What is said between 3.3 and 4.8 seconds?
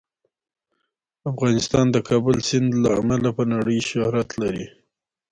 په نړۍ شهرت لري.